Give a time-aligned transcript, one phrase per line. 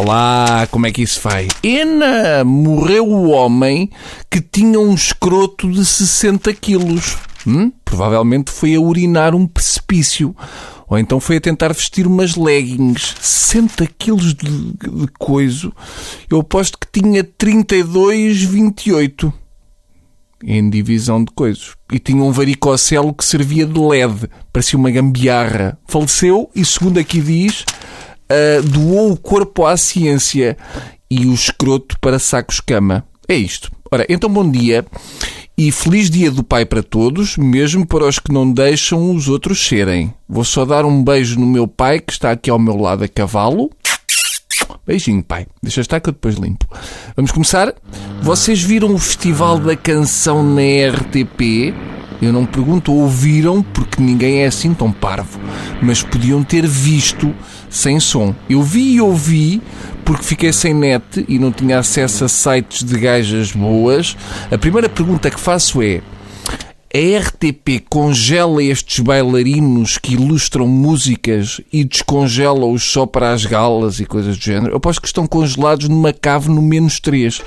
[0.00, 1.48] Olá, como é que isso vai?
[1.60, 3.90] Ena, morreu o homem
[4.30, 7.16] que tinha um escroto de 60 quilos.
[7.44, 7.72] Hum?
[7.84, 10.36] Provavelmente foi a urinar um precipício.
[10.86, 13.16] Ou então foi a tentar vestir umas leggings.
[13.20, 15.72] 60 quilos de, de.
[16.30, 19.32] Eu aposto que tinha 32,28
[20.44, 21.72] em divisão de coisas.
[21.92, 24.30] E tinha um varicocelo que servia de LED.
[24.52, 25.76] Parecia uma gambiarra.
[25.88, 27.64] Faleceu e, segundo aqui diz,
[28.30, 30.56] uh, doou o corpo à ciência
[31.10, 33.04] e o escroto para sacos-cama.
[33.28, 33.70] É isto.
[33.90, 34.84] Ora, então bom dia
[35.56, 39.66] e feliz dia do Pai para todos, mesmo para os que não deixam os outros
[39.66, 40.14] serem.
[40.28, 43.08] Vou só dar um beijo no meu pai que está aqui ao meu lado a
[43.08, 43.70] cavalo.
[44.86, 45.46] Beijinho, pai.
[45.62, 46.66] Deixa estar que eu depois limpo.
[47.16, 47.74] Vamos começar?
[48.22, 51.74] Vocês viram o Festival da Canção na RTP?
[52.20, 55.38] Eu não pergunto, ouviram, porque ninguém é assim tão parvo.
[55.80, 57.34] Mas podiam ter visto
[57.70, 58.34] sem som.
[58.48, 59.62] Eu vi e ouvi
[60.04, 64.16] porque fiquei sem net e não tinha acesso a sites de gajas boas.
[64.50, 66.00] A primeira pergunta que faço é:
[66.94, 74.06] a RTP congela estes bailarinos que ilustram músicas e descongela-os só para as galas e
[74.06, 74.72] coisas do género?
[74.72, 77.42] Eu aposto que estão congelados numa cave no menos 3.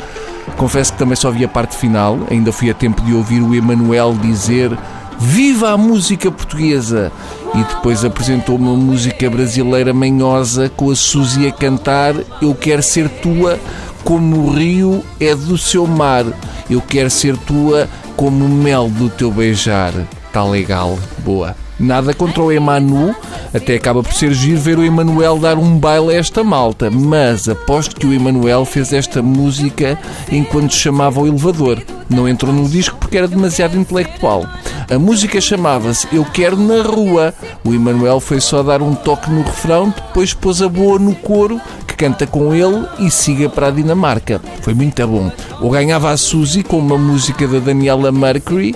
[0.58, 3.56] Confesso que também só vi a parte final, ainda fui a tempo de ouvir o
[3.56, 4.78] Emanuel dizer
[5.20, 7.12] Viva a música portuguesa!
[7.56, 13.10] E depois apresentou uma música brasileira manhosa com a Suzy a cantar Eu quero ser
[13.10, 13.60] tua
[14.04, 16.26] como o rio é do seu mar.
[16.70, 19.94] Eu quero ser tua como mel do teu beijar.
[20.28, 21.56] Está legal, boa.
[21.82, 23.16] Nada contra o Emanu,
[23.52, 27.50] até acaba por ser giro ver o Emanuel dar um baile a esta malta, mas
[27.50, 29.98] aposto que o Emanuel fez esta música
[30.32, 31.82] enquanto chamava o elevador.
[32.08, 34.46] Não entrou no disco porque era demasiado intelectual.
[34.94, 37.34] A música chamava-se Eu Quero na Rua.
[37.64, 41.60] O Emanuel foi só dar um toque no refrão, depois pôs a boa no coro,
[42.02, 44.42] canta com ele e siga para a Dinamarca.
[44.64, 45.32] Foi muito bom.
[45.60, 48.74] Ou ganhava a Suzy com uma música da Daniela Mercury,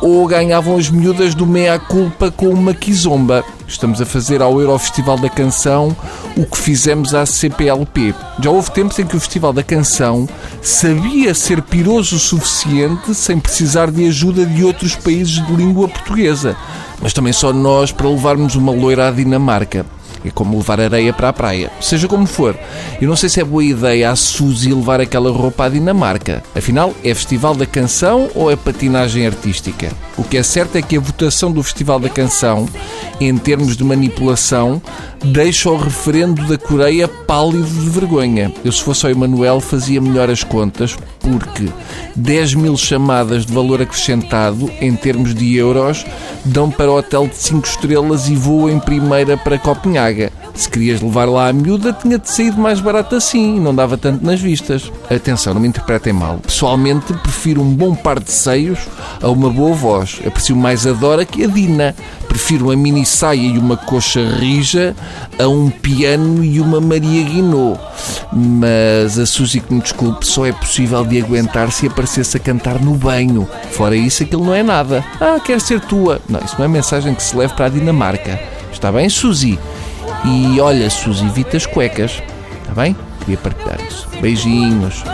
[0.00, 3.44] ou ganhavam as miúdas do Mea Culpa com uma quizomba.
[3.68, 5.94] Estamos a fazer ao Eurofestival da Canção
[6.34, 8.14] o que fizemos à CPLP.
[8.40, 10.26] Já houve tempos em que o Festival da Canção
[10.62, 16.56] sabia ser piroso o suficiente sem precisar de ajuda de outros países de língua portuguesa.
[17.02, 19.84] Mas também só nós para levarmos uma loira à Dinamarca.
[20.24, 21.70] É como levar areia para a praia.
[21.80, 22.56] Seja como for.
[23.00, 26.42] Eu não sei se é boa ideia a Suzy levar aquela roupa à Dinamarca.
[26.54, 29.90] Afinal, é Festival da Canção ou é patinagem artística?
[30.16, 32.68] O que é certo é que a votação do Festival da Canção,
[33.20, 34.80] em termos de manipulação,
[35.24, 38.52] deixa o referendo da Coreia pálido de vergonha.
[38.64, 41.68] Eu, se fosse o Emanuel, fazia melhor as contas, porque
[42.16, 46.04] 10 mil chamadas de valor acrescentado, em termos de euros,
[46.44, 50.32] dão para o hotel de 5 estrelas e voo em primeira para Copenhaga.
[50.54, 54.40] Se querias levar lá a miúda, tinha-te saído mais barato assim, não dava tanto nas
[54.40, 54.92] vistas.
[55.08, 56.38] Atenção, não me interpretem mal.
[56.38, 58.78] Pessoalmente, prefiro um bom par de seios
[59.22, 60.20] a uma boa voz.
[60.26, 61.94] Aprecio mais a Dora que a Dina.
[62.32, 64.96] Prefiro uma mini saia e uma coxa rija
[65.38, 67.78] a um piano e uma Maria Guinot.
[68.32, 72.80] Mas a Suzy, que me desculpe, só é possível de aguentar se aparecesse a cantar
[72.80, 73.46] no banho.
[73.72, 75.04] Fora isso, aquilo não é nada.
[75.20, 76.22] Ah, quer ser tua.
[76.26, 78.40] Não, isso não é mensagem que se leve para a Dinamarca.
[78.72, 79.58] Está bem, Suzy?
[80.24, 82.22] E olha, Suzy, evita as cuecas.
[82.62, 82.96] Está bem?
[83.20, 84.08] Queria partilhar isso.
[84.22, 85.04] Beijinhos.